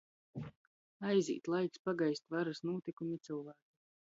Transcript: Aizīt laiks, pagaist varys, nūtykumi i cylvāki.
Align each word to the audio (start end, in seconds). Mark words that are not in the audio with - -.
Aizīt 1.09 1.49
laiks, 1.57 1.83
pagaist 1.91 2.27
varys, 2.37 2.63
nūtykumi 2.71 3.21
i 3.23 3.23
cylvāki. 3.31 3.63